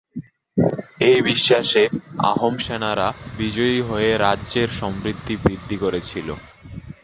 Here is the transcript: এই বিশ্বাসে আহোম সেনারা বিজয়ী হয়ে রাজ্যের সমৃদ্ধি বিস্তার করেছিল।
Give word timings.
এই 1.01 1.19
বিশ্বাসে 1.21 1.83
আহোম 2.23 2.55
সেনারা 2.57 3.07
বিজয়ী 3.37 3.79
হয়ে 3.89 4.11
রাজ্যের 4.17 4.69
সমৃদ্ধি 4.79 5.33
বিস্তার 5.43 5.81
করেছিল। 5.83 6.27